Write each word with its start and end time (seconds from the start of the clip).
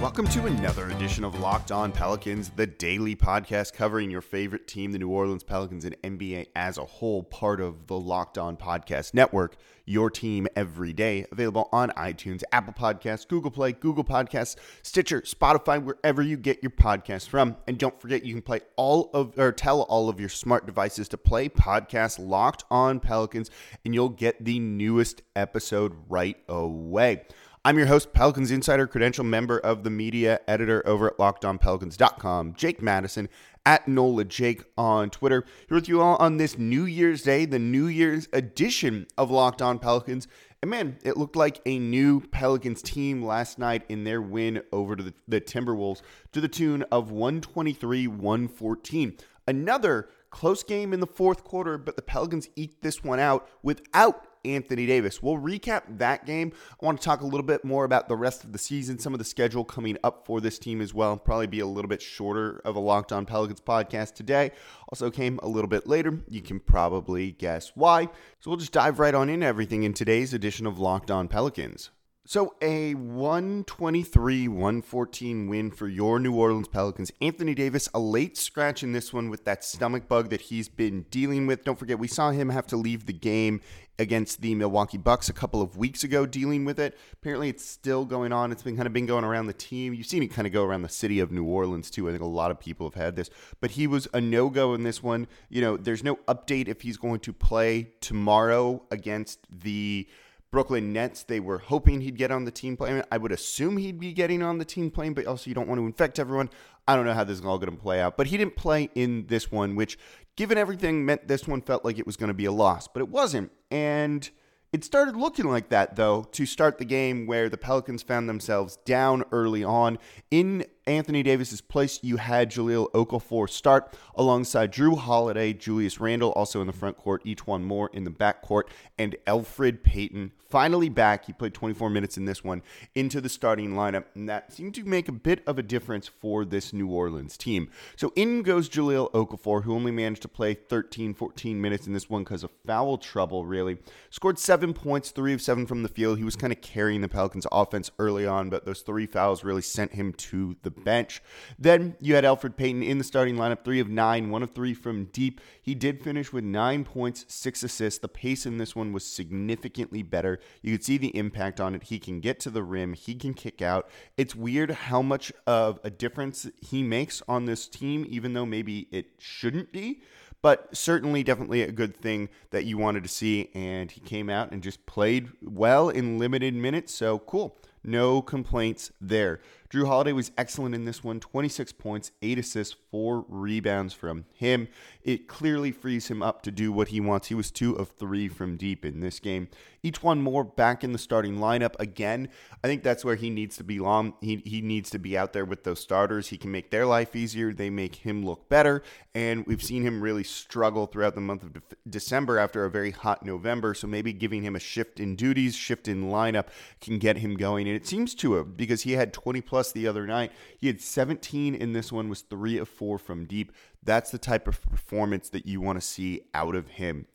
Welcome 0.00 0.28
to 0.28 0.46
another 0.46 0.90
edition 0.90 1.24
of 1.24 1.40
Locked 1.40 1.72
On 1.72 1.90
Pelicans, 1.90 2.50
the 2.50 2.68
daily 2.68 3.16
podcast 3.16 3.72
covering 3.72 4.12
your 4.12 4.20
favorite 4.20 4.68
team, 4.68 4.92
the 4.92 4.98
New 5.00 5.08
Orleans 5.08 5.42
Pelicans, 5.42 5.84
and 5.84 6.00
NBA 6.02 6.50
as 6.54 6.78
a 6.78 6.84
whole, 6.84 7.24
part 7.24 7.60
of 7.60 7.88
the 7.88 7.98
Locked 7.98 8.38
On 8.38 8.56
Podcast 8.56 9.12
Network. 9.12 9.56
Your 9.86 10.08
team 10.08 10.46
every 10.54 10.92
day, 10.92 11.26
available 11.32 11.68
on 11.72 11.90
iTunes, 11.90 12.44
Apple 12.52 12.74
Podcasts, 12.74 13.26
Google 13.26 13.50
Play, 13.50 13.72
Google 13.72 14.04
Podcasts, 14.04 14.54
Stitcher, 14.82 15.22
Spotify, 15.22 15.82
wherever 15.82 16.22
you 16.22 16.36
get 16.36 16.62
your 16.62 16.70
podcasts 16.70 17.26
from. 17.26 17.56
And 17.66 17.76
don't 17.76 18.00
forget, 18.00 18.24
you 18.24 18.34
can 18.34 18.42
play 18.42 18.60
all 18.76 19.10
of 19.12 19.36
or 19.36 19.50
tell 19.50 19.82
all 19.82 20.08
of 20.08 20.20
your 20.20 20.28
smart 20.28 20.64
devices 20.64 21.08
to 21.08 21.18
play 21.18 21.48
podcast 21.48 22.24
Locked 22.24 22.62
On 22.70 23.00
Pelicans, 23.00 23.50
and 23.84 23.92
you'll 23.92 24.10
get 24.10 24.44
the 24.44 24.60
newest 24.60 25.22
episode 25.34 25.96
right 26.08 26.36
away. 26.48 27.24
I'm 27.64 27.76
your 27.76 27.88
host, 27.88 28.12
Pelicans 28.12 28.52
Insider, 28.52 28.86
credential 28.86 29.24
member 29.24 29.58
of 29.58 29.82
the 29.82 29.90
media 29.90 30.40
editor 30.46 30.86
over 30.86 31.08
at 31.08 31.18
LockedOnPelicans.com, 31.18 32.54
Jake 32.54 32.80
Madison 32.80 33.28
at 33.66 33.88
NOLA 33.88 34.26
Jake 34.26 34.62
on 34.78 35.10
Twitter. 35.10 35.44
Here 35.68 35.74
with 35.74 35.88
you 35.88 36.00
all 36.00 36.16
on 36.16 36.36
this 36.36 36.56
New 36.56 36.84
Year's 36.84 37.22
Day, 37.22 37.46
the 37.46 37.58
New 37.58 37.86
Year's 37.86 38.28
edition 38.32 39.08
of 39.18 39.32
Locked 39.32 39.60
On 39.60 39.80
Pelicans. 39.80 40.28
And 40.62 40.70
man, 40.70 40.98
it 41.02 41.16
looked 41.16 41.34
like 41.34 41.60
a 41.66 41.80
new 41.80 42.20
Pelicans 42.20 42.80
team 42.80 43.24
last 43.24 43.58
night 43.58 43.82
in 43.88 44.04
their 44.04 44.22
win 44.22 44.62
over 44.72 44.94
the, 44.94 45.12
the 45.26 45.40
Timberwolves 45.40 46.00
to 46.32 46.40
the 46.40 46.48
tune 46.48 46.84
of 46.92 47.10
123 47.10 48.06
114. 48.06 49.16
Another 49.48 50.08
close 50.30 50.62
game 50.62 50.92
in 50.92 51.00
the 51.00 51.06
fourth 51.06 51.44
quarter, 51.44 51.78
but 51.78 51.96
the 51.96 52.02
Pelicans 52.02 52.48
eat 52.56 52.82
this 52.82 53.02
one 53.02 53.20
out 53.20 53.48
without 53.62 54.26
Anthony 54.44 54.86
Davis. 54.86 55.22
We'll 55.22 55.36
recap 55.36 55.98
that 55.98 56.26
game. 56.26 56.52
I 56.80 56.86
want 56.86 57.00
to 57.00 57.04
talk 57.04 57.20
a 57.20 57.26
little 57.26 57.44
bit 57.44 57.64
more 57.64 57.84
about 57.84 58.08
the 58.08 58.16
rest 58.16 58.44
of 58.44 58.52
the 58.52 58.58
season, 58.58 58.98
some 58.98 59.12
of 59.12 59.18
the 59.18 59.24
schedule 59.24 59.64
coming 59.64 59.96
up 60.04 60.26
for 60.26 60.40
this 60.40 60.58
team 60.58 60.80
as 60.80 60.94
well. 60.94 61.16
Probably 61.16 61.46
be 61.46 61.60
a 61.60 61.66
little 61.66 61.88
bit 61.88 62.02
shorter 62.02 62.60
of 62.64 62.76
a 62.76 62.80
Locked 62.80 63.12
On 63.12 63.26
Pelicans 63.26 63.60
podcast 63.60 64.14
today. 64.14 64.52
Also 64.90 65.10
came 65.10 65.38
a 65.42 65.48
little 65.48 65.68
bit 65.68 65.86
later. 65.86 66.20
You 66.28 66.40
can 66.40 66.60
probably 66.60 67.32
guess 67.32 67.72
why. 67.74 68.04
So 68.40 68.50
we'll 68.50 68.58
just 68.58 68.72
dive 68.72 68.98
right 68.98 69.14
on 69.14 69.28
in 69.28 69.42
everything 69.42 69.82
in 69.82 69.92
today's 69.94 70.32
edition 70.32 70.66
of 70.66 70.78
Locked 70.78 71.10
On 71.10 71.28
Pelicans. 71.28 71.90
So, 72.30 72.56
a 72.60 72.92
123 72.92 74.48
114 74.48 75.48
win 75.48 75.70
for 75.70 75.88
your 75.88 76.20
New 76.20 76.34
Orleans 76.34 76.68
Pelicans. 76.68 77.10
Anthony 77.22 77.54
Davis, 77.54 77.88
a 77.94 77.98
late 77.98 78.36
scratch 78.36 78.82
in 78.82 78.92
this 78.92 79.14
one 79.14 79.30
with 79.30 79.46
that 79.46 79.64
stomach 79.64 80.08
bug 80.08 80.28
that 80.28 80.42
he's 80.42 80.68
been 80.68 81.06
dealing 81.10 81.46
with. 81.46 81.64
Don't 81.64 81.78
forget, 81.78 81.98
we 81.98 82.06
saw 82.06 82.30
him 82.30 82.50
have 82.50 82.66
to 82.66 82.76
leave 82.76 83.06
the 83.06 83.14
game 83.14 83.62
against 83.98 84.42
the 84.42 84.54
Milwaukee 84.54 84.98
Bucks 84.98 85.30
a 85.30 85.32
couple 85.32 85.62
of 85.62 85.78
weeks 85.78 86.04
ago 86.04 86.26
dealing 86.26 86.66
with 86.66 86.78
it. 86.78 86.98
Apparently, 87.14 87.48
it's 87.48 87.64
still 87.64 88.04
going 88.04 88.30
on. 88.30 88.52
It's 88.52 88.62
been 88.62 88.76
kind 88.76 88.86
of 88.86 88.92
been 88.92 89.06
going 89.06 89.24
around 89.24 89.46
the 89.46 89.54
team. 89.54 89.94
You've 89.94 90.06
seen 90.06 90.22
it 90.22 90.28
kind 90.28 90.46
of 90.46 90.52
go 90.52 90.64
around 90.64 90.82
the 90.82 90.90
city 90.90 91.20
of 91.20 91.32
New 91.32 91.46
Orleans 91.46 91.90
too. 91.90 92.10
I 92.10 92.10
think 92.10 92.22
a 92.22 92.26
lot 92.26 92.50
of 92.50 92.60
people 92.60 92.86
have 92.90 93.02
had 93.02 93.16
this, 93.16 93.30
but 93.62 93.70
he 93.70 93.86
was 93.86 94.06
a 94.12 94.20
no 94.20 94.50
go 94.50 94.74
in 94.74 94.82
this 94.82 95.02
one. 95.02 95.28
You 95.48 95.62
know, 95.62 95.78
there's 95.78 96.04
no 96.04 96.16
update 96.28 96.68
if 96.68 96.82
he's 96.82 96.98
going 96.98 97.20
to 97.20 97.32
play 97.32 97.94
tomorrow 98.02 98.82
against 98.90 99.46
the 99.50 100.06
Brooklyn 100.50 100.92
Nets, 100.92 101.24
they 101.24 101.40
were 101.40 101.58
hoping 101.58 102.00
he'd 102.00 102.16
get 102.16 102.30
on 102.30 102.44
the 102.44 102.50
team 102.50 102.76
plane. 102.76 103.02
I 103.12 103.18
would 103.18 103.32
assume 103.32 103.76
he'd 103.76 104.00
be 104.00 104.12
getting 104.12 104.42
on 104.42 104.58
the 104.58 104.64
team 104.64 104.90
plane, 104.90 105.12
but 105.12 105.26
also 105.26 105.50
you 105.50 105.54
don't 105.54 105.68
want 105.68 105.78
to 105.78 105.86
infect 105.86 106.18
everyone. 106.18 106.48
I 106.86 106.96
don't 106.96 107.04
know 107.04 107.12
how 107.12 107.24
this 107.24 107.38
is 107.38 107.44
all 107.44 107.58
going 107.58 107.70
to 107.70 107.82
play 107.82 108.00
out, 108.00 108.16
but 108.16 108.28
he 108.28 108.38
didn't 108.38 108.56
play 108.56 108.88
in 108.94 109.26
this 109.26 109.52
one, 109.52 109.76
which, 109.76 109.98
given 110.36 110.56
everything, 110.56 111.04
meant 111.04 111.28
this 111.28 111.46
one 111.46 111.60
felt 111.60 111.84
like 111.84 111.98
it 111.98 112.06
was 112.06 112.16
going 112.16 112.28
to 112.28 112.34
be 112.34 112.46
a 112.46 112.52
loss, 112.52 112.88
but 112.88 113.00
it 113.00 113.10
wasn't. 113.10 113.52
And 113.70 114.28
it 114.72 114.84
started 114.84 115.16
looking 115.16 115.50
like 115.50 115.68
that, 115.68 115.96
though, 115.96 116.22
to 116.32 116.46
start 116.46 116.78
the 116.78 116.84
game 116.86 117.26
where 117.26 117.50
the 117.50 117.58
Pelicans 117.58 118.02
found 118.02 118.28
themselves 118.28 118.78
down 118.84 119.24
early 119.32 119.64
on. 119.64 119.98
In 120.30 120.64
Anthony 120.88 121.22
Davis's 121.22 121.60
place, 121.60 122.00
you 122.02 122.16
had 122.16 122.50
Jahlil 122.50 122.90
Okafor 122.92 123.48
start 123.48 123.94
alongside 124.14 124.72
Jrue 124.72 124.98
Holiday, 124.98 125.52
Julius 125.52 126.00
Randle, 126.00 126.32
also 126.32 126.62
in 126.62 126.66
the 126.66 126.72
front 126.72 126.96
court, 126.96 127.22
E'Twaun 127.24 127.62
Moore 127.62 127.90
in 127.92 128.04
the 128.04 128.10
back 128.10 128.40
court, 128.40 128.70
and 128.98 129.14
Elfrid 129.26 129.82
Payton 129.82 130.32
finally 130.48 130.88
back. 130.88 131.26
He 131.26 131.32
played 131.32 131.54
24 131.54 131.90
minutes 131.90 132.16
in 132.16 132.24
this 132.24 132.42
one 132.42 132.62
into 132.94 133.20
the 133.20 133.28
starting 133.28 133.74
lineup, 133.74 134.04
and 134.14 134.28
that 134.28 134.52
seemed 134.52 134.74
to 134.74 134.84
make 134.84 135.08
a 135.08 135.12
bit 135.12 135.42
of 135.46 135.58
a 135.58 135.62
difference 135.62 136.08
for 136.08 136.44
this 136.44 136.72
New 136.72 136.88
Orleans 136.88 137.36
team. 137.36 137.70
So 137.96 138.12
in 138.16 138.42
goes 138.42 138.68
Jahlil 138.68 139.10
Okafor, 139.12 139.64
who 139.64 139.74
only 139.74 139.92
managed 139.92 140.22
to 140.22 140.28
play 140.28 140.54
13, 140.54 141.14
14 141.14 141.60
minutes 141.60 141.86
in 141.86 141.92
this 141.92 142.08
one 142.08 142.24
because 142.24 142.44
of 142.44 142.50
foul 142.66 142.98
trouble, 142.98 143.44
really. 143.44 143.78
Scored 144.10 144.38
seven 144.38 144.72
points, 144.72 145.10
three 145.10 145.34
of 145.34 145.42
seven 145.42 145.66
from 145.66 145.82
the 145.82 145.88
field. 145.88 146.18
He 146.18 146.24
was 146.24 146.36
kind 146.36 146.52
of 146.52 146.60
carrying 146.60 147.00
the 147.00 147.08
Pelicans 147.08 147.46
offense 147.52 147.90
early 147.98 148.26
on, 148.26 148.50
but 148.50 148.64
those 148.64 148.80
three 148.80 149.06
fouls 149.06 149.44
really 149.44 149.62
sent 149.62 149.92
him 149.92 150.12
to 150.14 150.56
the 150.62 150.70
bench. 150.84 151.22
Then 151.58 151.96
you 152.00 152.14
had 152.14 152.24
Elfrid 152.24 152.56
Payton 152.56 152.82
in 152.82 152.98
the 152.98 153.04
starting 153.04 153.36
lineup, 153.36 153.64
three 153.64 153.80
of 153.80 153.88
nine, 153.88 154.30
one 154.30 154.42
of 154.42 154.52
three 154.52 154.74
from 154.74 155.06
deep. 155.06 155.40
He 155.60 155.74
did 155.74 156.02
finish 156.02 156.32
with 156.32 156.44
nine 156.44 156.84
points, 156.84 157.24
six 157.28 157.62
assists. 157.62 158.00
The 158.00 158.08
pace 158.08 158.46
in 158.46 158.58
this 158.58 158.74
one 158.74 158.92
was 158.92 159.04
significantly 159.04 160.02
better. 160.02 160.40
You 160.62 160.72
could 160.72 160.84
see 160.84 160.98
the 160.98 161.16
impact 161.16 161.60
on 161.60 161.74
it. 161.74 161.84
He 161.84 161.98
can 161.98 162.20
get 162.20 162.40
to 162.40 162.50
the 162.50 162.62
rim, 162.62 162.94
he 162.94 163.14
can 163.14 163.34
kick 163.34 163.62
out. 163.62 163.88
It's 164.16 164.34
weird 164.34 164.70
how 164.70 165.02
much 165.02 165.32
of 165.46 165.80
a 165.84 165.90
difference 165.90 166.46
he 166.60 166.82
makes 166.82 167.22
on 167.28 167.44
this 167.44 167.68
team, 167.68 168.06
even 168.08 168.32
though 168.32 168.46
maybe 168.46 168.88
it 168.90 169.06
shouldn't 169.18 169.72
be 169.72 170.02
but 170.40 170.74
certainly 170.76 171.22
definitely 171.22 171.62
a 171.62 171.72
good 171.72 171.96
thing 171.96 172.28
that 172.50 172.64
you 172.64 172.78
wanted 172.78 173.02
to 173.02 173.08
see 173.08 173.50
and 173.54 173.90
he 173.90 174.00
came 174.00 174.30
out 174.30 174.52
and 174.52 174.62
just 174.62 174.84
played 174.86 175.28
well 175.42 175.88
in 175.88 176.18
limited 176.18 176.54
minutes 176.54 176.94
so 176.94 177.18
cool 177.20 177.56
no 177.82 178.22
complaints 178.22 178.90
there. 179.00 179.40
Jrue 179.70 179.86
Holiday 179.86 180.12
was 180.12 180.30
excellent 180.38 180.74
in 180.74 180.84
this 180.86 181.04
one 181.04 181.20
26 181.20 181.72
points, 181.72 182.10
8 182.22 182.38
assists, 182.38 182.76
4 182.90 183.26
rebounds 183.28 183.92
from 183.92 184.24
him. 184.32 184.68
It 185.02 185.28
clearly 185.28 185.72
frees 185.72 186.08
him 186.08 186.22
up 186.22 186.42
to 186.42 186.50
do 186.50 186.72
what 186.72 186.88
he 186.88 187.00
wants. 187.00 187.28
He 187.28 187.34
was 187.34 187.50
2 187.50 187.74
of 187.74 187.90
3 187.90 188.28
from 188.28 188.56
deep 188.56 188.84
in 188.84 189.00
this 189.00 189.20
game. 189.20 189.48
E'Twaun 189.84 190.20
Moore 190.20 190.44
back 190.44 190.82
in 190.82 190.92
the 190.92 190.98
starting 190.98 191.36
lineup 191.36 191.74
again. 191.78 192.28
I 192.62 192.66
think 192.66 192.82
that's 192.82 193.04
where 193.04 193.14
he 193.14 193.30
needs 193.30 193.56
to 193.58 193.64
be 193.64 193.78
long. 193.78 194.14
He, 194.20 194.42
he 194.44 194.60
needs 194.60 194.90
to 194.90 194.98
be 194.98 195.16
out 195.16 195.32
there 195.32 195.44
with 195.44 195.64
those 195.64 195.80
starters. 195.80 196.28
He 196.28 196.36
can 196.36 196.50
make 196.50 196.70
their 196.70 196.86
life 196.86 197.14
easier. 197.14 197.52
They 197.52 197.70
make 197.70 197.96
him 197.96 198.24
look 198.24 198.48
better. 198.48 198.82
And 199.14 199.46
we've 199.46 199.62
seen 199.62 199.82
him 199.82 200.00
really 200.00 200.24
struggle 200.24 200.86
throughout 200.86 201.14
the 201.14 201.20
month 201.20 201.42
of 201.42 201.52
de- 201.52 201.60
December 201.88 202.38
after 202.38 202.64
a 202.64 202.70
very 202.70 202.90
hot 202.90 203.24
November. 203.24 203.74
So 203.74 203.86
maybe 203.86 204.12
giving 204.12 204.42
him 204.42 204.56
a 204.56 204.60
shift 204.60 205.00
in 205.00 205.16
duties, 205.16 205.54
shift 205.54 205.88
in 205.88 206.10
lineup 206.10 206.46
can 206.80 206.98
get 206.98 207.18
him 207.18 207.36
going. 207.36 207.66
And 207.68 207.76
it 207.76 207.86
seems 207.86 208.14
to 208.16 208.34
have 208.34 208.56
because 208.56 208.82
he 208.82 208.92
had 208.92 209.12
20 209.12 209.40
plus 209.40 209.72
the 209.72 209.86
other 209.86 210.06
night. 210.06 210.32
He 210.58 210.66
had 210.66 210.80
17 210.80 211.54
in 211.54 211.72
this 211.72 211.92
one, 211.92 212.08
was 212.08 212.22
three 212.22 212.58
of 212.58 212.68
four 212.68 212.98
from 212.98 213.26
deep. 213.26 213.52
That's 213.82 214.10
the 214.10 214.18
type 214.18 214.48
of 214.48 214.60
performance 214.62 215.28
that 215.30 215.46
you 215.46 215.60
want 215.60 215.80
to 215.80 215.86
see 215.86 216.22
out 216.34 216.54
of 216.54 216.68
him. 216.68 217.06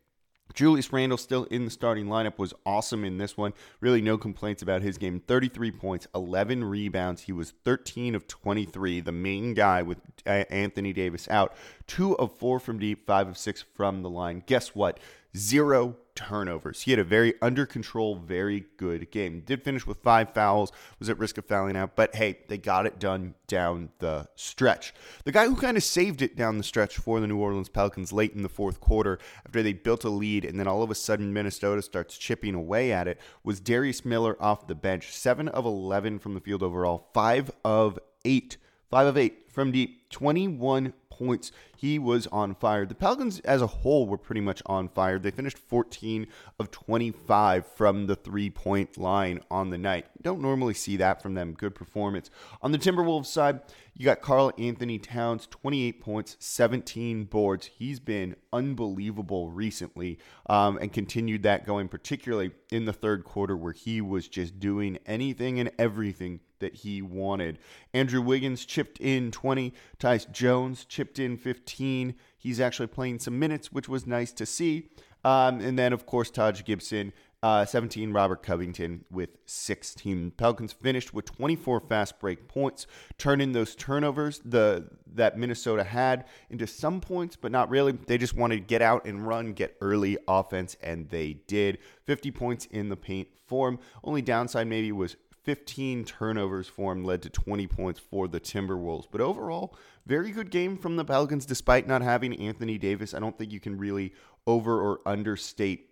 Julius 0.53 0.91
Randle 0.93 1.17
still 1.17 1.45
in 1.45 1.65
the 1.65 1.71
starting 1.71 2.05
lineup 2.05 2.37
was 2.37 2.53
awesome 2.65 3.03
in 3.03 3.17
this 3.17 3.35
one. 3.35 3.53
Really 3.79 4.01
no 4.01 4.17
complaints 4.17 4.61
about 4.61 4.81
his 4.81 4.97
game. 4.97 5.19
33 5.19 5.71
points, 5.71 6.07
11 6.13 6.63
rebounds. 6.63 7.21
He 7.23 7.31
was 7.31 7.53
13 7.63 8.15
of 8.15 8.27
23, 8.27 9.01
the 9.01 9.11
main 9.11 9.53
guy 9.53 9.81
with 9.81 9.99
uh, 10.25 10.43
Anthony 10.49 10.93
Davis 10.93 11.27
out. 11.29 11.53
2 11.87 12.17
of 12.17 12.37
4 12.37 12.59
from 12.59 12.79
deep, 12.79 13.05
5 13.05 13.29
of 13.29 13.37
6 13.37 13.65
from 13.73 14.01
the 14.01 14.09
line. 14.09 14.43
Guess 14.45 14.75
what? 14.75 14.99
Zero 15.35 15.97
turnovers. 16.15 16.81
He 16.81 16.91
had 16.91 16.99
a 16.99 17.03
very 17.03 17.33
under 17.41 17.65
control, 17.65 18.15
very 18.15 18.65
good 18.77 19.09
game. 19.11 19.41
Did 19.45 19.63
finish 19.63 19.87
with 19.87 19.97
five 20.03 20.33
fouls, 20.33 20.71
was 20.99 21.09
at 21.09 21.17
risk 21.17 21.37
of 21.37 21.45
fouling 21.45 21.75
out, 21.75 21.95
but 21.95 22.15
hey, 22.15 22.39
they 22.47 22.57
got 22.57 22.85
it 22.85 22.99
done 22.99 23.33
down 23.47 23.89
the 23.99 24.27
stretch. 24.35 24.93
The 25.25 25.31
guy 25.31 25.47
who 25.47 25.55
kind 25.55 25.77
of 25.77 25.83
saved 25.83 26.21
it 26.21 26.35
down 26.35 26.57
the 26.57 26.63
stretch 26.63 26.97
for 26.97 27.19
the 27.19 27.27
New 27.27 27.37
Orleans 27.37 27.69
Pelicans 27.69 28.13
late 28.13 28.33
in 28.33 28.43
the 28.43 28.49
fourth 28.49 28.79
quarter 28.79 29.17
after 29.45 29.63
they 29.63 29.73
built 29.73 30.03
a 30.03 30.09
lead 30.09 30.45
and 30.45 30.59
then 30.59 30.67
all 30.67 30.83
of 30.83 30.91
a 30.91 30.95
sudden 30.95 31.33
Minnesota 31.33 31.81
starts 31.81 32.17
chipping 32.17 32.53
away 32.53 32.91
at 32.91 33.07
it 33.07 33.19
was 33.43 33.59
Darius 33.59 34.05
Miller 34.05 34.41
off 34.41 34.67
the 34.67 34.75
bench. 34.75 35.11
7 35.15 35.47
of 35.47 35.65
11 35.65 36.19
from 36.19 36.33
the 36.33 36.41
field 36.41 36.61
overall, 36.61 37.09
5 37.13 37.51
of 37.65 37.97
8. 38.25 38.57
5 38.93 39.07
of 39.07 39.17
8 39.17 39.51
from 39.51 39.71
deep, 39.71 40.07
21 40.11 40.93
points. 41.09 41.51
He 41.75 41.97
was 41.97 42.27
on 42.27 42.53
fire. 42.53 42.85
The 42.85 42.93
Pelicans 42.93 43.39
as 43.39 43.59
a 43.59 43.65
whole 43.65 44.05
were 44.05 44.19
pretty 44.19 44.39
much 44.39 44.61
on 44.67 44.87
fire. 44.87 45.17
They 45.17 45.31
finished 45.31 45.57
14 45.57 46.27
of 46.59 46.69
25 46.69 47.65
from 47.65 48.05
the 48.05 48.15
three 48.15 48.51
point 48.51 48.95
line 48.95 49.41
on 49.49 49.71
the 49.71 49.79
night. 49.79 50.05
Don't 50.21 50.43
normally 50.43 50.75
see 50.75 50.95
that 50.97 51.23
from 51.23 51.33
them. 51.33 51.53
Good 51.53 51.73
performance. 51.73 52.29
On 52.61 52.71
the 52.71 52.77
Timberwolves 52.77 53.25
side, 53.25 53.61
you 53.95 54.05
got 54.05 54.21
Karl-Anthony 54.21 54.99
Towns, 54.99 55.47
28 55.49 55.99
points, 55.99 56.37
17 56.39 57.23
boards. 57.23 57.71
He's 57.75 57.99
been 57.99 58.35
unbelievable 58.51 59.49
recently 59.49 60.19
um, 60.45 60.77
and 60.77 60.93
continued 60.93 61.41
that 61.43 61.65
going, 61.65 61.87
particularly 61.87 62.51
in 62.71 62.85
the 62.85 62.93
third 62.93 63.23
quarter 63.23 63.57
where 63.57 63.73
he 63.73 64.01
was 64.01 64.27
just 64.27 64.59
doing 64.59 64.99
anything 65.07 65.59
and 65.59 65.71
everything 65.79 66.41
that 66.63 66.75
he 66.77 67.01
wanted. 67.01 67.59
Andrew 67.93 68.21
Wiggins 68.21 68.65
chipped 68.65 68.99
in 68.99 69.31
20. 69.31 69.73
Tyus 69.99 70.29
Jones 70.31 70.85
chipped 70.85 71.19
in 71.19 71.37
15. 71.37 72.15
He's 72.37 72.59
actually 72.59 72.87
playing 72.87 73.19
some 73.19 73.37
minutes, 73.37 73.71
which 73.71 73.87
was 73.87 74.07
nice 74.07 74.31
to 74.33 74.45
see. 74.45 74.89
Um, 75.23 75.61
and 75.61 75.77
then, 75.77 75.93
of 75.93 76.05
course, 76.05 76.29
Taj 76.29 76.63
Gibson 76.63 77.13
uh, 77.43 77.65
17, 77.65 78.13
Robert 78.13 78.41
Covington 78.41 79.03
with 79.11 79.31
16. 79.47 80.31
Pelicans 80.31 80.71
finished 80.71 81.13
with 81.13 81.25
24 81.25 81.81
fast 81.81 82.17
break 82.17 82.47
points, 82.47 82.87
turning 83.17 83.51
those 83.51 83.75
turnovers 83.75 84.39
the 84.45 84.87
that 85.13 85.37
Minnesota 85.37 85.83
had 85.83 86.25
into 86.49 86.65
some 86.65 87.01
points, 87.01 87.35
but 87.35 87.51
not 87.51 87.69
really. 87.69 87.91
They 87.91 88.17
just 88.17 88.33
wanted 88.33 88.55
to 88.55 88.61
get 88.61 88.81
out 88.81 89.05
and 89.05 89.27
run, 89.27 89.51
get 89.51 89.75
early 89.81 90.17
offense, 90.25 90.77
and 90.81 91.09
they 91.09 91.33
did. 91.45 91.79
50 92.05 92.31
points 92.31 92.65
in 92.67 92.87
the 92.87 92.95
paint 92.95 93.27
form. 93.45 93.77
Only 94.05 94.21
downside 94.21 94.67
maybe 94.67 94.93
was 94.93 95.17
15 95.43 96.05
turnovers 96.05 96.67
for 96.67 96.91
him 96.91 97.03
led 97.03 97.21
to 97.21 97.29
20 97.29 97.67
points 97.67 97.99
for 97.99 98.27
the 98.27 98.39
Timberwolves. 98.39 99.07
But 99.11 99.21
overall, 99.21 99.75
very 100.05 100.31
good 100.31 100.49
game 100.49 100.77
from 100.77 100.95
the 100.95 101.05
Pelicans 101.05 101.45
despite 101.45 101.87
not 101.87 102.01
having 102.01 102.39
Anthony 102.39 102.77
Davis. 102.77 103.13
I 103.13 103.19
don't 103.19 103.37
think 103.37 103.51
you 103.51 103.59
can 103.59 103.77
really 103.77 104.13
over 104.47 104.81
or 104.81 105.01
understate 105.05 105.89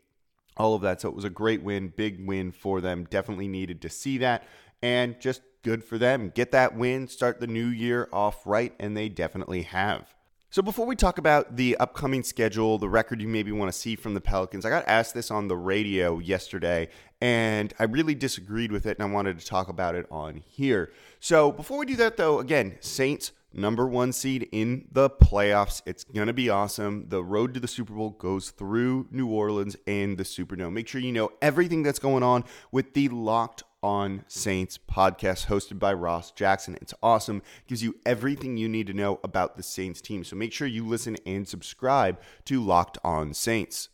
all 0.58 0.74
of 0.74 0.82
that. 0.82 1.02
So 1.02 1.10
it 1.10 1.16
was 1.16 1.26
a 1.26 1.30
great 1.30 1.64
win, 1.64 1.94
big 1.96 2.26
win 2.26 2.52
for 2.52 2.82
them. 2.82 3.06
Definitely 3.10 3.48
needed 3.48 3.82
to 3.82 3.90
see 3.90 4.18
that. 4.20 4.44
And 4.82 5.20
just 5.20 5.42
good 5.64 5.84
for 5.84 5.98
them. 5.98 6.32
Get 6.34 6.52
that 6.52 6.76
win, 6.76 7.08
start 7.08 7.40
the 7.40 7.48
new 7.48 7.68
year 7.68 8.10
off 8.12 8.46
right, 8.46 8.74
and 8.80 8.96
they 8.96 9.10
definitely 9.10 9.64
have. 9.64 10.14
So 10.54 10.62
before 10.62 10.86
we 10.86 10.98
talk 10.98 11.18
about 11.18 11.56
the 11.56 11.78
upcoming 11.78 12.24
schedule, 12.24 12.78
the 12.78 12.90
record 12.90 13.22
you 13.22 13.28
maybe 13.30 13.54
want 13.54 13.72
to 13.72 13.80
see 13.80 13.96
from 13.96 14.16
the 14.16 14.20
Pelicans, 14.20 14.66
I 14.66 14.70
got 14.70 14.86
asked 14.86 15.14
this 15.14 15.32
on 15.32 15.48
the 15.48 15.56
radio 15.56 16.20
yesterday, 16.20 16.90
and 17.22 17.74
I 17.80 17.86
really 17.86 18.16
disagreed 18.16 18.70
with 18.70 18.86
it, 18.86 18.98
and 18.98 19.10
I 19.10 19.14
wanted 19.14 19.40
to 19.40 19.46
talk 19.46 19.70
about 19.70 19.96
it 19.96 20.08
on 20.12 20.44
here. 20.46 20.92
So 21.22 21.54
before 21.54 21.78
we 21.78 21.86
do 21.86 21.96
that, 21.96 22.18
though, 22.18 22.40
again, 22.40 22.76
Saints 22.82 23.32
number 23.54 23.88
one 23.88 24.12
seed 24.12 24.50
in 24.52 24.90
the 24.92 25.10
playoffs. 25.10 25.82
It's 25.86 26.04
going 26.04 26.28
to 26.28 26.34
be 26.34 26.50
awesome. 26.50 27.06
The 27.08 27.24
road 27.24 27.54
to 27.54 27.62
the 27.62 27.68
Super 27.68 27.94
Bowl 27.94 28.10
goes 28.10 28.50
through 28.50 29.08
New 29.10 29.28
Orleans 29.28 29.78
and 29.88 30.18
the 30.18 30.24
Superdome. 30.24 30.74
Make 30.74 30.90
sure 30.90 31.00
you 31.00 31.14
know 31.14 31.32
everything 31.42 31.84
that's 31.84 32.00
going 32.00 32.24
on 32.24 32.44
with 32.74 32.94
the 32.94 33.08
Locked 33.08 33.64
on 33.84 34.24
Saints 34.28 34.78
podcast 34.78 35.48
hosted 35.48 35.80
by 35.80 35.94
Ross 35.94 36.32
Jackson. 36.32 36.78
It's 36.82 36.94
awesome. 37.02 37.42
gives 37.68 37.84
you 37.84 37.96
everything 38.06 38.58
you 38.58 38.70
need 38.70 38.88
to 38.88 38.94
know 38.94 39.20
about 39.24 39.58
the 39.58 39.64
Saints 39.64 40.02
team. 40.02 40.24
So 40.24 40.36
make 40.36 40.54
sure 40.54 40.68
you 40.68 40.86
listen 40.86 41.18
and 41.26 41.48
subscribe 41.48 42.20
to 42.46 42.64
Locked 42.64 42.98
on 43.04 43.34
Saints. 43.34 43.90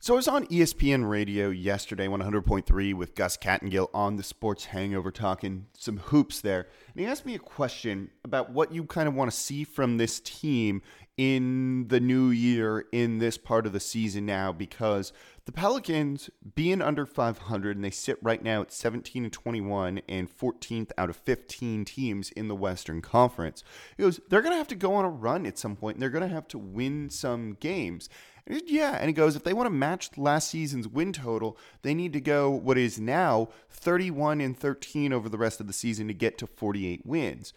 So 0.00 0.14
I 0.14 0.16
was 0.16 0.28
on 0.28 0.46
ESPN 0.46 1.08
radio 1.10 1.48
yesterday, 1.48 2.06
100.3, 2.06 2.94
with 2.94 3.16
Gus 3.16 3.36
Kattengell 3.36 3.88
on 3.92 4.14
the 4.14 4.22
Sports 4.22 4.66
Hangover 4.66 5.10
talking 5.10 5.66
some 5.76 5.96
hoops 5.96 6.40
there. 6.40 6.68
And 6.94 7.00
he 7.00 7.06
asked 7.06 7.26
me 7.26 7.34
a 7.34 7.40
question 7.40 8.10
about 8.24 8.52
what 8.52 8.72
you 8.72 8.84
kind 8.84 9.08
of 9.08 9.14
want 9.14 9.28
to 9.28 9.36
see 9.36 9.64
from 9.64 9.96
this 9.96 10.20
team 10.20 10.82
in 11.16 11.88
the 11.88 11.98
new 11.98 12.28
year, 12.28 12.86
in 12.92 13.18
this 13.18 13.36
part 13.36 13.66
of 13.66 13.72
the 13.72 13.80
season 13.80 14.24
now, 14.24 14.52
because 14.52 15.12
the 15.46 15.52
Pelicans 15.52 16.30
being 16.54 16.80
under 16.80 17.04
500 17.04 17.74
and 17.74 17.84
they 17.84 17.90
sit 17.90 18.18
right 18.22 18.42
now 18.42 18.60
at 18.60 18.72
17 18.72 19.24
and 19.24 19.32
21 19.32 20.02
and 20.08 20.30
14th 20.30 20.92
out 20.96 21.10
of 21.10 21.16
15 21.16 21.84
teams 21.86 22.30
in 22.30 22.46
the 22.46 22.54
Western 22.54 23.02
Conference. 23.02 23.64
He 23.96 24.04
goes, 24.04 24.20
they're 24.28 24.42
going 24.42 24.52
to 24.52 24.58
have 24.58 24.68
to 24.68 24.76
go 24.76 24.94
on 24.94 25.04
a 25.04 25.10
run 25.10 25.44
at 25.44 25.58
some 25.58 25.74
point 25.74 25.96
and 25.96 26.02
they're 26.02 26.08
going 26.08 26.28
to 26.28 26.34
have 26.34 26.46
to 26.48 26.58
win 26.58 27.10
some 27.10 27.56
games. 27.58 28.08
And 28.48 28.62
yeah, 28.66 28.96
and 28.98 29.08
he 29.08 29.12
goes, 29.12 29.36
if 29.36 29.44
they 29.44 29.52
want 29.52 29.66
to 29.66 29.70
match 29.70 30.16
last 30.16 30.48
season's 30.48 30.88
win 30.88 31.12
total, 31.12 31.58
they 31.82 31.94
need 31.94 32.14
to 32.14 32.20
go 32.20 32.50
what 32.50 32.78
is 32.78 32.98
now 32.98 33.50
31 33.70 34.40
and 34.40 34.58
13 34.58 35.12
over 35.12 35.28
the 35.28 35.38
rest 35.38 35.60
of 35.60 35.66
the 35.66 35.72
season 35.72 36.08
to 36.08 36.14
get 36.14 36.38
to 36.38 36.46
48 36.46 37.04
wins. 37.04 37.52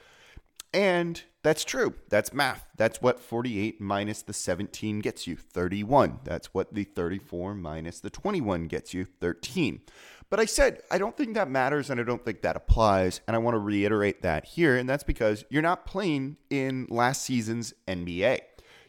And 0.74 1.22
that's 1.44 1.64
true. 1.64 1.96
That's 2.10 2.34
math. 2.34 2.66
That's 2.78 3.02
what 3.02 3.20
48 3.20 3.82
minus 3.82 4.22
the 4.22 4.34
17 4.34 5.00
gets 5.00 5.28
you 5.28 5.36
31. 5.36 6.20
That's 6.24 6.54
what 6.54 6.74
the 6.74 6.84
34 6.84 7.56
minus 7.56 8.00
the 8.00 8.10
21 8.10 8.68
gets 8.68 8.94
you 8.94 9.06
13. 9.06 9.82
But 10.30 10.40
I 10.40 10.46
said, 10.46 10.82
I 10.90 10.98
don't 10.98 11.18
think 11.18 11.34
that 11.34 11.50
matters 11.50 11.90
and 11.90 12.00
I 12.00 12.04
don't 12.04 12.24
think 12.24 12.42
that 12.42 12.56
applies. 12.56 13.20
And 13.28 13.36
I 13.36 13.40
want 13.40 13.56
to 13.56 13.60
reiterate 13.60 14.22
that 14.22 14.46
here. 14.46 14.78
And 14.78 14.88
that's 14.88 15.04
because 15.04 15.44
you're 15.50 15.62
not 15.62 15.86
playing 15.86 16.38
in 16.50 16.88
last 16.90 17.24
season's 17.24 17.74
NBA 17.88 18.40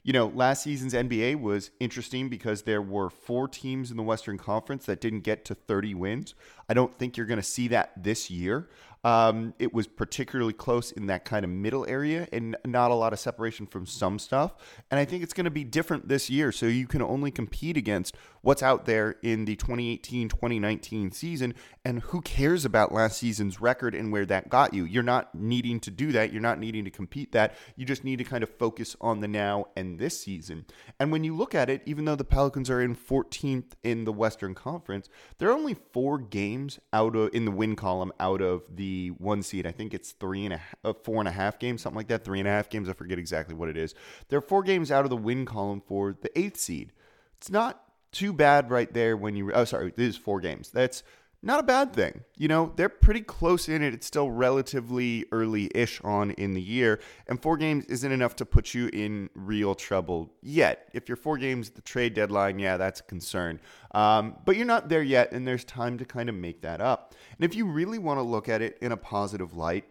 you 0.04 0.12
know, 0.12 0.26
last 0.34 0.64
season's 0.64 0.94
NBA 0.94 1.40
was 1.40 1.70
interesting 1.78 2.28
because 2.28 2.62
there 2.62 2.82
were 2.82 3.08
four 3.08 3.46
teams 3.46 3.90
in 3.90 3.96
the 3.96 4.02
Western 4.02 4.37
Conference 4.37 4.84
that 4.87 5.00
didn't 5.00 5.20
get 5.20 5.44
to 5.44 5.54
30 5.54 5.94
wins. 5.94 6.34
I 6.72 6.74
don't 6.74 6.98
think 6.98 7.19
you're 7.19 7.26
going 7.26 7.36
to 7.36 7.42
see 7.42 7.69
that 7.69 7.92
this 8.02 8.30
year. 8.30 8.66
Um, 9.04 9.52
it 9.58 9.74
was 9.74 9.88
particularly 9.88 10.52
close 10.52 10.92
in 10.92 11.06
that 11.06 11.24
kind 11.24 11.44
of 11.44 11.50
middle 11.50 11.84
area 11.86 12.28
and 12.32 12.56
not 12.64 12.92
a 12.92 12.94
lot 12.94 13.12
of 13.12 13.19
separation 13.19 13.66
from 13.66 13.84
some 13.84 14.19
stuff. 14.19 14.54
And 14.90 15.00
I 15.00 15.04
think 15.04 15.24
it's 15.24 15.34
going 15.34 15.44
to 15.44 15.50
be 15.50 15.64
different 15.64 16.08
this 16.08 16.30
year. 16.30 16.52
So 16.52 16.66
you 16.66 16.86
can 16.86 17.02
only 17.02 17.32
compete 17.32 17.76
against 17.76 18.16
what's 18.42 18.62
out 18.62 18.86
there 18.86 19.16
in 19.22 19.44
the 19.44 19.56
2018 19.56 20.28
2019 20.28 21.10
season. 21.10 21.54
And 21.84 22.00
who 22.00 22.20
cares 22.20 22.64
about 22.64 22.92
last 22.92 23.19
season's 23.19 23.60
record 23.60 23.96
and 23.96 24.12
where 24.12 24.26
that 24.26 24.48
got 24.48 24.72
you? 24.72 24.84
You're 24.84 25.02
not 25.02 25.34
needing 25.34 25.80
to 25.80 25.90
do 25.90 26.12
that. 26.12 26.32
You're 26.32 26.40
not 26.40 26.60
needing 26.60 26.84
to 26.84 26.90
compete 26.90 27.32
that. 27.32 27.56
You 27.74 27.84
just 27.84 28.04
need 28.04 28.19
to 28.19 28.24
kind 28.24 28.44
of 28.44 28.50
focus 28.50 28.94
on 29.00 29.19
the 29.19 29.28
now 29.28 29.66
and 29.76 29.98
this 29.98 30.20
season. 30.20 30.64
And 31.00 31.10
when 31.10 31.24
you 31.24 31.36
look 31.36 31.56
at 31.56 31.69
it, 31.69 31.82
even 31.86 32.04
though 32.04 32.14
the 32.14 32.24
Pelicans 32.24 32.70
are 32.70 32.80
in 32.80 32.94
14th 32.94 33.72
in 33.82 34.04
the 34.04 34.12
Western 34.12 34.54
Conference, 34.54 35.08
there 35.38 35.48
are 35.48 35.56
only 35.56 35.74
four 35.92 36.19
games 36.19 36.62
out 36.93 37.17
of 37.17 37.35
in 37.35 37.44
the 37.44 37.50
win 37.50 37.76
column 37.76 38.12
out 38.20 38.41
of 38.41 38.62
the 38.75 39.09
one 39.19 39.43
seed. 39.43 39.67
I 39.67 39.73
think 39.73 39.94
it's 39.94 40.12
three 40.12 40.44
and 40.44 40.55
a 40.55 40.61
uh, 40.85 40.93
four 40.93 41.20
and 41.20 41.29
a 41.29 41.32
half 41.32 41.59
games, 41.59 41.82
something 41.82 41.97
like 41.97 42.09
that. 42.09 42.25
Three 42.25 42.38
and 42.38 42.49
a 42.49 42.50
half 42.50 42.69
games. 42.69 42.88
I 42.88 42.93
forget 42.93 43.19
exactly 43.19 43.55
what 43.55 43.69
it 43.69 43.76
is. 43.76 43.94
There 44.29 44.38
are 44.38 44.43
four 44.43 44.62
games 44.62 44.91
out 44.91 45.05
of 45.05 45.11
the 45.11 45.17
win 45.17 45.44
column 45.44 45.82
for 45.87 46.17
the 46.20 46.37
eighth 46.38 46.59
seed. 46.59 46.93
It's 47.38 47.50
not 47.50 47.82
too 48.12 48.32
bad 48.32 48.70
right 48.70 48.93
there 48.93 49.17
when 49.17 49.37
you. 49.37 49.53
Oh, 49.53 49.64
sorry, 49.64 49.88
it 49.88 49.99
is 49.99 50.17
four 50.17 50.41
games. 50.41 50.70
That's 50.70 51.03
not 51.43 51.59
a 51.59 51.65
bad 51.65 51.93
thing. 51.93 52.23
You 52.37 52.47
know, 52.47 52.73
they're 52.77 52.89
pretty 52.89 53.21
close 53.21 53.69
in 53.69 53.83
it. 53.83 53.93
It's 53.93 54.06
still 54.06 54.31
relatively 54.31 55.27
early 55.33 55.71
ish 55.75 56.00
on 56.03 56.31
in 56.33 56.55
the 56.55 56.62
year, 56.62 57.00
and 57.27 57.41
four 57.41 57.56
games 57.56 57.85
isn't 57.87 58.12
enough 58.12 58.37
to 58.37 58.47
put 58.47 58.75
you 58.75 58.89
in 58.93 59.29
real 59.35 59.75
trouble 59.75 60.33
yet. 60.41 60.89
If 60.93 61.09
you're 61.09 61.17
four 61.17 61.39
games 61.39 61.69
at 61.69 61.75
the 61.75 61.83
trade 61.83 62.15
deadline, 62.15 62.58
yeah, 62.58 62.77
that's 62.77 63.01
a 63.01 63.05
concern. 63.05 63.61
Um, 63.93 64.37
but 64.44 64.56
you're 64.56 64.67
not 64.67 64.89
there 64.89 65.03
yet, 65.03 65.32
and 65.32 65.46
there's 65.46 65.65
time 65.65 65.99
to 65.99 66.05
kind 66.05 66.29
of 66.29 66.34
make 66.34 66.63
that 66.63 66.81
up. 66.81 67.15
And 67.37 67.44
if 67.44 67.56
you 67.56 67.67
really 67.67 67.99
want 67.99 68.19
to 68.19 68.22
look 68.22 68.49
at 68.49 68.63
it 68.63 68.79
in 68.81 68.93
a 68.93 68.96
positive 68.96 69.56
light, 69.56 69.84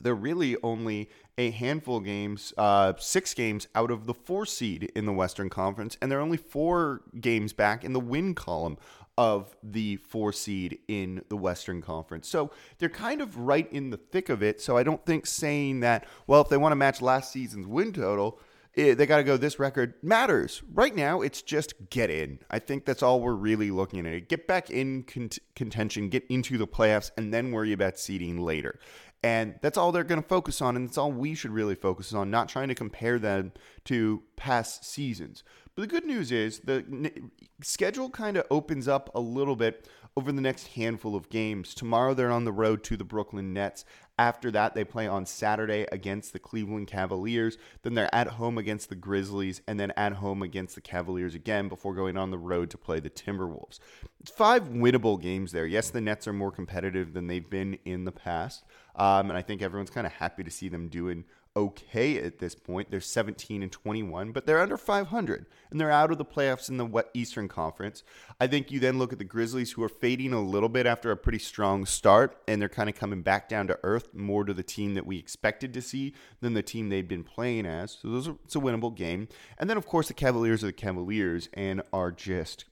they're 0.00 0.14
really 0.14 0.56
only 0.62 1.10
a 1.36 1.50
handful 1.50 1.98
of 1.98 2.04
games, 2.04 2.52
uh, 2.56 2.92
six 2.98 3.34
games 3.34 3.68
out 3.74 3.90
of 3.90 4.06
the 4.06 4.14
four 4.14 4.46
seed 4.46 4.90
in 4.94 5.06
the 5.06 5.12
Western 5.12 5.50
Conference, 5.50 5.96
and 6.00 6.10
they're 6.10 6.20
only 6.20 6.36
four 6.36 7.02
games 7.20 7.52
back 7.52 7.84
in 7.84 7.92
the 7.92 8.00
win 8.00 8.34
column 8.34 8.76
of 9.18 9.56
the 9.64 9.96
four 9.96 10.32
seed 10.32 10.78
in 10.86 11.20
the 11.28 11.36
Western 11.36 11.82
Conference. 11.82 12.28
So 12.28 12.52
they're 12.78 12.88
kind 12.88 13.20
of 13.20 13.36
right 13.36 13.70
in 13.72 13.90
the 13.90 13.96
thick 13.96 14.28
of 14.28 14.44
it. 14.44 14.60
So 14.60 14.76
I 14.76 14.84
don't 14.84 15.04
think 15.04 15.26
saying 15.26 15.80
that, 15.80 16.06
well, 16.28 16.40
if 16.40 16.48
they 16.48 16.56
want 16.56 16.70
to 16.70 16.76
match 16.76 17.02
last 17.02 17.32
season's 17.32 17.66
win 17.66 17.92
total, 17.92 18.38
it, 18.74 18.94
they 18.94 19.06
got 19.06 19.16
to 19.16 19.24
go 19.24 19.36
this 19.36 19.58
record 19.58 19.94
matters. 20.04 20.62
Right 20.72 20.94
now, 20.94 21.20
it's 21.20 21.42
just 21.42 21.74
get 21.90 22.10
in. 22.10 22.38
I 22.48 22.60
think 22.60 22.84
that's 22.84 23.02
all 23.02 23.20
we're 23.20 23.32
really 23.32 23.72
looking 23.72 24.06
at. 24.06 24.28
Get 24.28 24.46
back 24.46 24.70
in 24.70 25.02
cont- 25.02 25.40
contention, 25.56 26.10
get 26.10 26.24
into 26.28 26.56
the 26.56 26.68
playoffs, 26.68 27.10
and 27.16 27.34
then 27.34 27.50
worry 27.50 27.72
about 27.72 27.98
seeding 27.98 28.38
later. 28.38 28.78
And 29.24 29.56
that's 29.62 29.76
all 29.76 29.90
they're 29.90 30.04
going 30.04 30.22
to 30.22 30.28
focus 30.28 30.62
on, 30.62 30.76
and 30.76 30.86
that's 30.86 30.96
all 30.96 31.10
we 31.10 31.34
should 31.34 31.50
really 31.50 31.74
focus 31.74 32.12
on, 32.12 32.30
not 32.30 32.48
trying 32.48 32.68
to 32.68 32.74
compare 32.76 33.18
them 33.18 33.50
to 33.86 34.22
past 34.36 34.84
seasons. 34.84 35.42
But 35.78 35.82
the 35.82 35.94
good 35.94 36.06
news 36.06 36.32
is 36.32 36.58
the 36.58 36.84
n- 36.90 37.30
schedule 37.62 38.10
kind 38.10 38.36
of 38.36 38.44
opens 38.50 38.88
up 38.88 39.14
a 39.14 39.20
little 39.20 39.54
bit 39.54 39.86
over 40.16 40.32
the 40.32 40.40
next 40.40 40.66
handful 40.66 41.14
of 41.14 41.30
games. 41.30 41.72
Tomorrow 41.72 42.14
they're 42.14 42.32
on 42.32 42.44
the 42.44 42.50
road 42.50 42.82
to 42.82 42.96
the 42.96 43.04
Brooklyn 43.04 43.52
Nets. 43.52 43.84
After 44.18 44.50
that, 44.50 44.74
they 44.74 44.82
play 44.82 45.06
on 45.06 45.24
Saturday 45.24 45.86
against 45.92 46.32
the 46.32 46.40
Cleveland 46.40 46.88
Cavaliers. 46.88 47.58
Then 47.82 47.94
they're 47.94 48.12
at 48.12 48.26
home 48.26 48.58
against 48.58 48.88
the 48.88 48.96
Grizzlies, 48.96 49.62
and 49.68 49.78
then 49.78 49.92
at 49.96 50.14
home 50.14 50.42
against 50.42 50.74
the 50.74 50.80
Cavaliers 50.80 51.36
again 51.36 51.68
before 51.68 51.94
going 51.94 52.16
on 52.16 52.32
the 52.32 52.38
road 52.38 52.70
to 52.70 52.76
play 52.76 52.98
the 52.98 53.08
Timberwolves. 53.08 53.78
It's 54.18 54.32
five 54.32 54.70
winnable 54.70 55.22
games 55.22 55.52
there. 55.52 55.66
Yes, 55.66 55.90
the 55.90 56.00
Nets 56.00 56.26
are 56.26 56.32
more 56.32 56.50
competitive 56.50 57.12
than 57.12 57.28
they've 57.28 57.48
been 57.48 57.78
in 57.84 58.04
the 58.04 58.10
past, 58.10 58.64
um, 58.98 59.30
and 59.30 59.38
I 59.38 59.42
think 59.42 59.62
everyone's 59.62 59.90
kind 59.90 60.06
of 60.06 60.12
happy 60.12 60.44
to 60.44 60.50
see 60.50 60.68
them 60.68 60.88
doing 60.88 61.24
okay 61.56 62.18
at 62.18 62.38
this 62.38 62.54
point. 62.54 62.90
They're 62.90 63.00
17 63.00 63.62
and 63.62 63.72
21, 63.72 64.32
but 64.32 64.46
they're 64.46 64.60
under 64.60 64.76
500 64.76 65.46
and 65.70 65.80
they're 65.80 65.90
out 65.90 66.12
of 66.12 66.18
the 66.18 66.24
playoffs 66.24 66.68
in 66.68 66.76
the 66.76 67.06
Eastern 67.14 67.48
Conference. 67.48 68.02
I 68.40 68.46
think 68.46 68.70
you 68.70 68.80
then 68.80 68.98
look 68.98 69.12
at 69.12 69.18
the 69.18 69.24
Grizzlies, 69.24 69.72
who 69.72 69.82
are 69.82 69.88
fading 69.88 70.32
a 70.32 70.40
little 70.40 70.68
bit 70.68 70.86
after 70.86 71.10
a 71.10 71.16
pretty 71.16 71.38
strong 71.38 71.86
start, 71.86 72.36
and 72.46 72.60
they're 72.60 72.68
kind 72.68 72.88
of 72.88 72.94
coming 72.94 73.22
back 73.22 73.48
down 73.48 73.66
to 73.68 73.78
earth 73.82 74.14
more 74.14 74.44
to 74.44 74.54
the 74.54 74.62
team 74.62 74.94
that 74.94 75.06
we 75.06 75.18
expected 75.18 75.72
to 75.74 75.82
see 75.82 76.14
than 76.40 76.54
the 76.54 76.62
team 76.62 76.88
they've 76.88 77.08
been 77.08 77.24
playing 77.24 77.66
as. 77.66 77.98
So 78.00 78.08
those 78.08 78.28
are, 78.28 78.36
it's 78.44 78.56
a 78.56 78.60
winnable 78.60 78.94
game. 78.94 79.28
And 79.58 79.68
then, 79.68 79.76
of 79.76 79.86
course, 79.86 80.08
the 80.08 80.14
Cavaliers 80.14 80.62
are 80.62 80.68
the 80.68 80.72
Cavaliers 80.72 81.48
and 81.54 81.82
are 81.92 82.12
just 82.12 82.64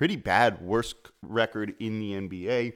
pretty 0.00 0.16
bad 0.16 0.62
worst 0.62 0.96
record 1.20 1.74
in 1.78 2.00
the 2.00 2.12
NBA. 2.12 2.72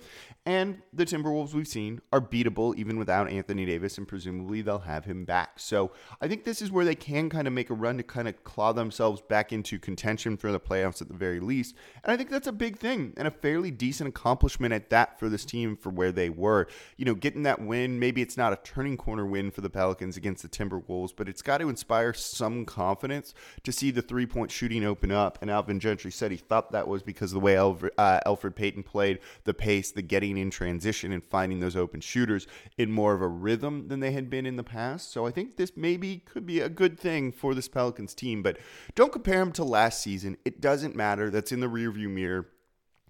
And 0.46 0.82
the 0.92 1.06
Timberwolves 1.06 1.54
we've 1.54 1.66
seen 1.66 2.02
are 2.12 2.20
beatable 2.20 2.76
even 2.76 2.98
without 2.98 3.30
Anthony 3.30 3.64
Davis, 3.64 3.96
and 3.96 4.06
presumably 4.06 4.60
they'll 4.60 4.80
have 4.80 5.06
him 5.06 5.24
back. 5.24 5.58
So 5.58 5.92
I 6.20 6.28
think 6.28 6.44
this 6.44 6.60
is 6.60 6.70
where 6.70 6.84
they 6.84 6.94
can 6.94 7.30
kind 7.30 7.46
of 7.46 7.54
make 7.54 7.70
a 7.70 7.74
run 7.74 7.96
to 7.96 8.02
kind 8.02 8.28
of 8.28 8.44
claw 8.44 8.74
themselves 8.74 9.22
back 9.22 9.54
into 9.54 9.78
contention 9.78 10.36
for 10.36 10.52
the 10.52 10.60
playoffs 10.60 11.00
at 11.00 11.08
the 11.08 11.14
very 11.14 11.40
least. 11.40 11.74
And 12.02 12.12
I 12.12 12.18
think 12.18 12.28
that's 12.28 12.46
a 12.46 12.52
big 12.52 12.76
thing 12.76 13.14
and 13.16 13.26
a 13.26 13.30
fairly 13.30 13.70
decent 13.70 14.10
accomplishment 14.10 14.74
at 14.74 14.90
that 14.90 15.18
for 15.18 15.30
this 15.30 15.46
team 15.46 15.78
for 15.78 15.88
where 15.88 16.12
they 16.12 16.28
were. 16.28 16.66
You 16.98 17.06
know, 17.06 17.14
getting 17.14 17.44
that 17.44 17.62
win, 17.62 17.98
maybe 17.98 18.20
it's 18.20 18.36
not 18.36 18.52
a 18.52 18.58
turning 18.62 18.98
corner 18.98 19.24
win 19.24 19.50
for 19.50 19.62
the 19.62 19.70
Pelicans 19.70 20.18
against 20.18 20.42
the 20.42 20.48
Timberwolves, 20.50 21.14
but 21.16 21.26
it's 21.26 21.40
got 21.40 21.58
to 21.58 21.70
inspire 21.70 22.12
some 22.12 22.66
confidence 22.66 23.32
to 23.62 23.72
see 23.72 23.90
the 23.90 24.02
three 24.02 24.26
point 24.26 24.50
shooting 24.50 24.84
open 24.84 25.10
up. 25.10 25.38
And 25.40 25.50
Alvin 25.50 25.80
Gentry 25.80 26.10
said 26.10 26.30
he 26.30 26.36
thought 26.36 26.72
that 26.72 26.86
was 26.86 27.02
because 27.02 27.13
of 27.22 27.30
the 27.30 27.40
way 27.40 27.54
Elfrid, 27.54 27.90
uh, 27.98 28.50
Payton 28.50 28.82
played, 28.82 29.18
the 29.44 29.54
pace, 29.54 29.90
the 29.90 30.02
getting 30.02 30.36
in 30.36 30.50
transition, 30.50 31.12
and 31.12 31.24
finding 31.24 31.60
those 31.60 31.76
open 31.76 32.00
shooters 32.00 32.46
in 32.76 32.90
more 32.90 33.14
of 33.14 33.22
a 33.22 33.28
rhythm 33.28 33.88
than 33.88 34.00
they 34.00 34.12
had 34.12 34.28
been 34.28 34.46
in 34.46 34.56
the 34.56 34.62
past. 34.62 35.12
So 35.12 35.26
I 35.26 35.30
think 35.30 35.56
this 35.56 35.76
maybe 35.76 36.18
could 36.18 36.46
be 36.46 36.60
a 36.60 36.68
good 36.68 36.98
thing 36.98 37.32
for 37.32 37.54
this 37.54 37.68
Pelicans 37.68 38.14
team. 38.14 38.42
But 38.42 38.58
don't 38.94 39.12
compare 39.12 39.38
them 39.38 39.52
to 39.52 39.64
last 39.64 40.00
season. 40.00 40.36
It 40.44 40.60
doesn't 40.60 40.96
matter. 40.96 41.30
That's 41.30 41.52
in 41.52 41.60
the 41.60 41.68
rearview 41.68 42.08
mirror 42.08 42.48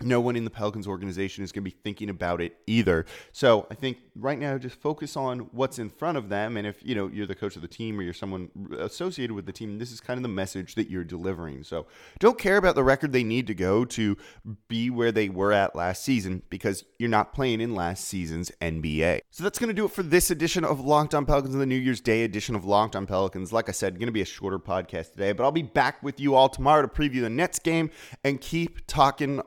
no 0.00 0.20
one 0.20 0.36
in 0.36 0.44
the 0.44 0.50
Pelicans 0.50 0.86
organization 0.86 1.44
is 1.44 1.52
going 1.52 1.64
to 1.64 1.70
be 1.70 1.76
thinking 1.82 2.10
about 2.10 2.40
it 2.40 2.56
either. 2.66 3.06
So 3.32 3.66
I 3.70 3.74
think 3.74 3.98
right 4.16 4.38
now 4.38 4.58
just 4.58 4.76
focus 4.76 5.16
on 5.16 5.40
what's 5.52 5.78
in 5.78 5.88
front 5.88 6.18
of 6.18 6.28
them 6.28 6.56
and 6.56 6.66
if 6.66 6.84
you 6.84 6.94
know 6.94 7.08
you're 7.08 7.26
the 7.26 7.34
coach 7.34 7.56
of 7.56 7.62
the 7.62 7.68
team 7.68 7.98
or 7.98 8.02
you're 8.02 8.12
someone 8.12 8.50
associated 8.78 9.34
with 9.34 9.46
the 9.46 9.52
team 9.52 9.78
this 9.78 9.90
is 9.90 10.00
kind 10.00 10.18
of 10.18 10.22
the 10.22 10.28
message 10.28 10.74
that 10.74 10.90
you're 10.90 11.04
delivering. 11.04 11.64
So 11.64 11.86
don't 12.18 12.38
care 12.38 12.56
about 12.56 12.74
the 12.74 12.84
record 12.84 13.12
they 13.12 13.24
need 13.24 13.46
to 13.46 13.54
go 13.54 13.84
to 13.84 14.16
be 14.68 14.90
where 14.90 15.12
they 15.12 15.28
were 15.28 15.52
at 15.52 15.76
last 15.76 16.04
season 16.04 16.42
because 16.50 16.84
you're 16.98 17.08
not 17.08 17.32
playing 17.32 17.60
in 17.60 17.74
last 17.74 18.04
season's 18.04 18.50
nba 18.60 19.20
so 19.30 19.42
that's 19.42 19.58
going 19.58 19.68
to 19.68 19.74
do 19.74 19.84
it 19.84 19.90
for 19.90 20.02
this 20.02 20.30
edition 20.30 20.64
of 20.64 20.80
locked 20.80 21.14
on 21.14 21.26
pelicans 21.26 21.54
and 21.54 21.62
the 21.62 21.66
new 21.66 21.74
year's 21.74 22.00
day 22.00 22.24
edition 22.24 22.54
of 22.54 22.64
locked 22.64 22.96
on 22.96 23.06
pelicans. 23.06 23.52
Like 23.52 23.68
i 23.68 23.72
said 23.72 23.98
going 23.98 24.06
to 24.06 24.12
be 24.12 24.22
a 24.22 24.26
shorter 24.26 24.58
podcast 24.58 25.12
today 25.12 25.32
but 25.32 25.44
i'll 25.44 25.52
be 25.52 25.62
back 25.62 26.02
with 26.02 26.20
you 26.20 26.34
all 26.34 26.48
tomorrow 26.48 26.82
to 26.82 26.88
preview 26.88 27.22
the 27.22 27.30
nets 27.30 27.58
game 27.58 27.90
and 28.22 28.40
keep 28.40 28.86
talking 28.86 29.40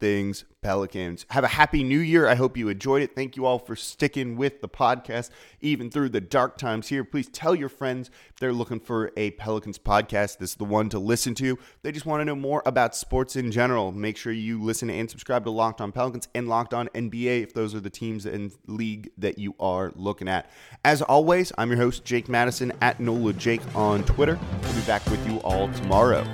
things 0.00 0.44
Pelicans. 0.62 1.26
Have 1.30 1.44
a 1.44 1.48
happy 1.48 1.82
new 1.82 1.98
year. 1.98 2.28
I 2.28 2.36
hope 2.36 2.56
you 2.56 2.68
enjoyed 2.68 3.02
it. 3.02 3.14
Thank 3.14 3.36
you 3.36 3.46
all 3.46 3.58
for 3.58 3.74
sticking 3.74 4.36
with 4.36 4.60
the 4.60 4.68
podcast, 4.68 5.30
even 5.60 5.90
through 5.90 6.10
the 6.10 6.20
dark 6.20 6.56
times 6.56 6.88
here. 6.88 7.04
Please 7.04 7.28
tell 7.28 7.54
your 7.54 7.68
friends 7.68 8.10
if 8.30 8.36
they're 8.36 8.52
looking 8.52 8.78
for 8.78 9.10
a 9.16 9.32
Pelicans 9.32 9.78
podcast. 9.78 10.38
This 10.38 10.50
is 10.50 10.56
the 10.56 10.64
one 10.64 10.88
to 10.90 10.98
listen 10.98 11.34
to. 11.36 11.58
They 11.82 11.90
just 11.90 12.06
want 12.06 12.20
to 12.20 12.24
know 12.24 12.36
more 12.36 12.62
about 12.64 12.94
sports 12.94 13.34
in 13.36 13.50
general. 13.50 13.92
Make 13.92 14.16
sure 14.16 14.32
you 14.32 14.62
listen 14.62 14.88
and 14.88 15.10
subscribe 15.10 15.44
to 15.44 15.50
Locked 15.50 15.80
On 15.80 15.90
Pelicans 15.90 16.28
and 16.34 16.48
Locked 16.48 16.74
On 16.74 16.88
NBA 16.88 17.42
if 17.42 17.54
those 17.54 17.74
are 17.74 17.80
the 17.80 17.90
teams 17.90 18.24
and 18.24 18.52
league 18.66 19.10
that 19.18 19.38
you 19.38 19.54
are 19.58 19.92
looking 19.96 20.28
at. 20.28 20.48
As 20.84 21.02
always, 21.02 21.52
I'm 21.58 21.70
your 21.70 21.78
host, 21.78 22.04
Jake 22.04 22.28
Madison 22.28 22.72
at 22.80 23.00
NOLA 23.00 23.32
Jake 23.34 23.62
on 23.74 24.04
Twitter. 24.04 24.38
We'll 24.62 24.74
be 24.74 24.80
back 24.82 25.04
with 25.06 25.26
you 25.28 25.38
all 25.38 25.68
tomorrow. 25.72 26.24